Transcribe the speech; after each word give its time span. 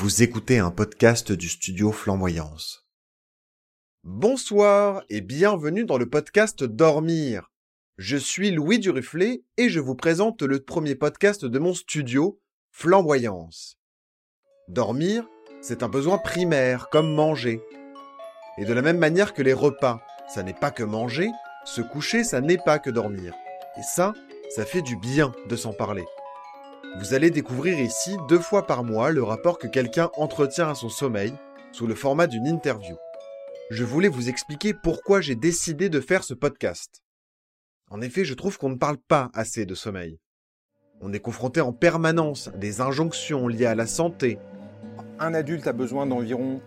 Vous 0.00 0.22
écoutez 0.22 0.58
un 0.58 0.70
podcast 0.70 1.30
du 1.30 1.50
studio 1.50 1.92
Flamboyance. 1.92 2.88
Bonsoir 4.02 5.02
et 5.10 5.20
bienvenue 5.20 5.84
dans 5.84 5.98
le 5.98 6.08
podcast 6.08 6.64
Dormir. 6.64 7.50
Je 7.98 8.16
suis 8.16 8.50
Louis 8.50 8.78
Duruflet 8.78 9.44
et 9.58 9.68
je 9.68 9.78
vous 9.78 9.94
présente 9.94 10.40
le 10.40 10.64
premier 10.64 10.94
podcast 10.94 11.44
de 11.44 11.58
mon 11.58 11.74
studio, 11.74 12.40
Flamboyance. 12.70 13.78
Dormir, 14.68 15.28
c'est 15.60 15.82
un 15.82 15.90
besoin 15.90 16.16
primaire, 16.16 16.88
comme 16.88 17.12
manger. 17.12 17.60
Et 18.56 18.64
de 18.64 18.72
la 18.72 18.80
même 18.80 18.96
manière 18.96 19.34
que 19.34 19.42
les 19.42 19.52
repas, 19.52 20.00
ça 20.34 20.42
n'est 20.42 20.54
pas 20.54 20.70
que 20.70 20.82
manger, 20.82 21.28
se 21.66 21.82
coucher, 21.82 22.24
ça 22.24 22.40
n'est 22.40 22.56
pas 22.56 22.78
que 22.78 22.88
dormir. 22.88 23.34
Et 23.76 23.82
ça, 23.82 24.14
ça 24.48 24.64
fait 24.64 24.80
du 24.80 24.96
bien 24.96 25.34
de 25.50 25.56
s'en 25.56 25.74
parler. 25.74 26.06
Vous 26.98 27.14
allez 27.14 27.30
découvrir 27.30 27.78
ici 27.78 28.16
deux 28.28 28.40
fois 28.40 28.66
par 28.66 28.82
mois 28.82 29.12
le 29.12 29.22
rapport 29.22 29.58
que 29.58 29.68
quelqu'un 29.68 30.10
entretient 30.16 30.70
à 30.70 30.74
son 30.74 30.88
sommeil 30.88 31.32
sous 31.72 31.86
le 31.86 31.94
format 31.94 32.26
d'une 32.26 32.48
interview. 32.48 32.96
Je 33.70 33.84
voulais 33.84 34.08
vous 34.08 34.28
expliquer 34.28 34.74
pourquoi 34.74 35.20
j'ai 35.20 35.36
décidé 35.36 35.88
de 35.88 36.00
faire 36.00 36.24
ce 36.24 36.34
podcast. 36.34 37.02
En 37.90 38.00
effet, 38.00 38.24
je 38.24 38.34
trouve 38.34 38.58
qu'on 38.58 38.70
ne 38.70 38.76
parle 38.76 38.98
pas 38.98 39.30
assez 39.34 39.66
de 39.66 39.74
sommeil. 39.76 40.18
On 41.00 41.12
est 41.12 41.20
confronté 41.20 41.60
en 41.60 41.72
permanence 41.72 42.48
à 42.48 42.56
des 42.56 42.80
injonctions 42.80 43.46
liées 43.46 43.66
à 43.66 43.76
la 43.76 43.86
santé. 43.86 44.38
Un 45.20 45.32
adulte 45.32 45.68
a 45.68 45.72
besoin 45.72 46.06
d'environ 46.06 46.60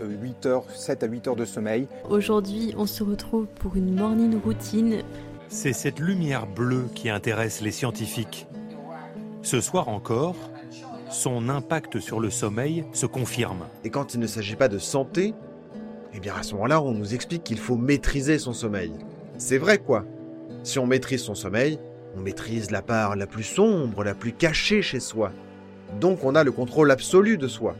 8 0.00 0.46
heures, 0.46 0.70
7 0.70 1.02
à 1.02 1.06
8 1.06 1.28
heures 1.28 1.36
de 1.36 1.44
sommeil. 1.44 1.86
Aujourd'hui, 2.08 2.74
on 2.78 2.86
se 2.86 3.02
retrouve 3.02 3.46
pour 3.60 3.76
une 3.76 3.94
morning 3.94 4.40
routine. 4.40 5.02
C'est 5.48 5.74
cette 5.74 6.00
lumière 6.00 6.46
bleue 6.46 6.86
qui 6.94 7.10
intéresse 7.10 7.60
les 7.60 7.70
scientifiques. 7.70 8.46
Ce 9.46 9.60
soir 9.60 9.88
encore, 9.88 10.34
son 11.08 11.48
impact 11.48 12.00
sur 12.00 12.18
le 12.18 12.30
sommeil 12.30 12.84
se 12.92 13.06
confirme. 13.06 13.68
Et 13.84 13.90
quand 13.90 14.12
il 14.12 14.18
ne 14.18 14.26
s'agit 14.26 14.56
pas 14.56 14.66
de 14.66 14.78
santé, 14.78 15.34
eh 16.12 16.18
bien 16.18 16.34
à 16.34 16.42
ce 16.42 16.54
moment-là, 16.54 16.82
on 16.82 16.90
nous 16.90 17.14
explique 17.14 17.44
qu'il 17.44 17.60
faut 17.60 17.76
maîtriser 17.76 18.40
son 18.40 18.52
sommeil. 18.52 18.90
C'est 19.38 19.58
vrai 19.58 19.78
quoi 19.78 20.04
Si 20.64 20.80
on 20.80 20.86
maîtrise 20.88 21.22
son 21.22 21.36
sommeil, 21.36 21.78
on 22.16 22.22
maîtrise 22.22 22.72
la 22.72 22.82
part 22.82 23.14
la 23.14 23.28
plus 23.28 23.44
sombre, 23.44 24.02
la 24.02 24.16
plus 24.16 24.32
cachée 24.32 24.82
chez 24.82 24.98
soi. 24.98 25.30
Donc 26.00 26.24
on 26.24 26.34
a 26.34 26.42
le 26.42 26.50
contrôle 26.50 26.90
absolu 26.90 27.38
de 27.38 27.46
soi. 27.46 27.76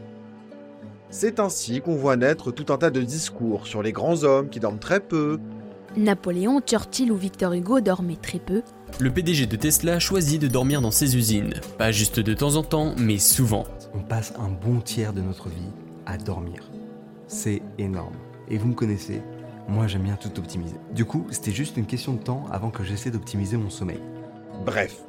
C'est 1.10 1.40
ainsi 1.40 1.80
qu'on 1.80 1.96
voit 1.96 2.14
naître 2.14 2.52
tout 2.52 2.72
un 2.72 2.78
tas 2.78 2.90
de 2.90 3.02
discours 3.02 3.66
sur 3.66 3.82
les 3.82 3.90
grands 3.90 4.22
hommes 4.22 4.50
qui 4.50 4.60
dorment 4.60 4.78
très 4.78 5.00
peu. 5.00 5.40
Napoléon, 5.96 6.60
Churchill 6.60 7.10
ou 7.10 7.16
Victor 7.16 7.52
Hugo 7.52 7.80
dormaient 7.80 8.16
très 8.16 8.38
peu. 8.38 8.62
Le 9.00 9.10
PDG 9.10 9.46
de 9.46 9.56
Tesla 9.56 9.98
choisit 9.98 10.40
de 10.40 10.46
dormir 10.46 10.80
dans 10.80 10.90
ses 10.90 11.16
usines. 11.16 11.54
Pas 11.78 11.90
juste 11.90 12.20
de 12.20 12.34
temps 12.34 12.56
en 12.56 12.62
temps, 12.62 12.94
mais 12.98 13.18
souvent. 13.18 13.64
On 13.94 14.00
passe 14.00 14.34
un 14.38 14.48
bon 14.48 14.80
tiers 14.80 15.12
de 15.12 15.22
notre 15.22 15.48
vie 15.48 15.72
à 16.04 16.18
dormir. 16.18 16.70
C'est 17.28 17.62
énorme. 17.78 18.14
Et 18.48 18.58
vous 18.58 18.68
me 18.68 18.74
connaissez, 18.74 19.22
moi 19.68 19.86
j'aime 19.86 20.02
bien 20.02 20.16
tout 20.16 20.38
optimiser. 20.38 20.76
Du 20.94 21.04
coup, 21.04 21.26
c'était 21.30 21.50
juste 21.50 21.76
une 21.76 21.86
question 21.86 22.12
de 22.12 22.22
temps 22.22 22.44
avant 22.52 22.70
que 22.70 22.84
j'essaie 22.84 23.10
d'optimiser 23.10 23.56
mon 23.56 23.70
sommeil. 23.70 24.00
Bref, 24.64 25.02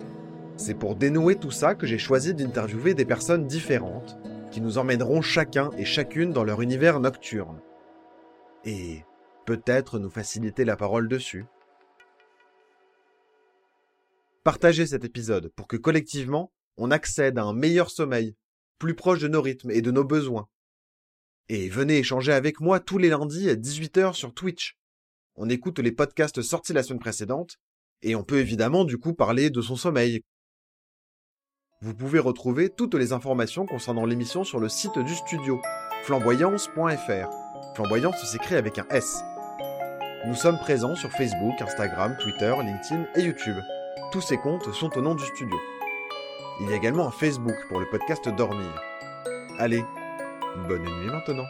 c'est 0.56 0.74
pour 0.74 0.96
dénouer 0.96 1.36
tout 1.36 1.52
ça 1.52 1.76
que 1.76 1.86
j'ai 1.86 2.00
choisi 2.00 2.34
d'interviewer 2.34 2.94
des 2.94 3.06
personnes 3.06 3.46
différentes 3.46 4.18
qui 4.52 4.62
nous 4.62 4.78
emmèneront 4.78 5.22
chacun 5.22 5.70
et 5.78 5.86
chacune 5.86 6.32
dans 6.32 6.44
leur 6.44 6.62
univers 6.62 7.00
nocturne. 7.00 7.60
Et 8.66 9.04
peut-être 9.48 9.98
nous 9.98 10.10
faciliter 10.10 10.66
la 10.66 10.76
parole 10.76 11.08
dessus. 11.08 11.46
Partagez 14.44 14.86
cet 14.88 15.06
épisode 15.06 15.54
pour 15.56 15.68
que 15.68 15.78
collectivement, 15.78 16.52
on 16.76 16.92
accède 16.92 17.40
à 17.40 17.44
un 17.44 17.54
meilleur 17.54 17.90
sommeil, 17.90 18.36
plus 18.78 18.94
proche 18.94 19.22
de 19.22 19.30
nos 19.30 19.42
rythmes 19.42 19.72
et 19.72 19.82
de 19.82 19.90
nos 19.90 20.04
besoins. 20.04 20.50
Et 21.48 21.70
venez 21.70 22.00
échanger 22.00 22.34
avec 22.34 22.60
moi 22.60 22.82
tous 22.82 22.98
les 22.98 23.08
lundis 23.08 23.50
à 23.50 23.56
18h 23.56 24.14
sur 24.14 24.34
Twitch. 24.34 24.78
On 25.36 25.50
écoute 25.50 25.80
les 25.80 25.94
podcasts 25.94 26.42
sortis 26.42 26.74
la 26.74 26.84
semaine 26.84 27.00
précédente, 27.00 27.56
et 28.02 28.16
on 28.16 28.24
peut 28.24 28.40
évidemment 28.40 28.84
du 28.84 28.98
coup 28.98 29.14
parler 29.14 29.50
de 29.50 29.62
son 29.62 29.78
sommeil, 29.78 30.24
vous 31.82 31.94
pouvez 31.94 32.20
retrouver 32.20 32.70
toutes 32.70 32.96
les 32.96 33.14
informations 33.14 33.68
concernant 33.68 34.06
l'émission 34.06 34.44
sur 34.44 34.60
le 34.60 34.68
site 34.68 34.98
du 34.98 35.14
studio, 35.14 35.62
flamboyance.fr. 36.04 37.30
Flamboyance 37.76 38.26
s'écrit 38.26 38.56
avec 38.56 38.80
un 38.80 38.88
S. 38.90 39.24
Nous 40.26 40.36
sommes 40.36 40.58
présents 40.58 40.96
sur 40.96 41.12
Facebook, 41.12 41.62
Instagram, 41.62 42.18
Twitter, 42.20 42.54
LinkedIn 42.60 43.06
et 43.16 43.22
YouTube. 43.22 43.58
Tous 44.12 44.22
ces 44.22 44.38
comptes 44.38 44.74
sont 44.74 44.98
au 44.98 45.02
nom 45.02 45.16
du 45.16 45.24
studio. 45.24 45.58
Il 46.60 46.70
y 46.70 46.74
a 46.74 46.76
également 46.76 47.08
un 47.08 47.12
Facebook 47.12 47.56
pour 47.70 47.80
le 47.80 47.88
podcast 47.88 48.28
Dormir. 48.30 48.82
Allez, 49.60 49.84
bonne 50.68 50.84
nuit 50.84 51.12
maintenant. 51.12 51.46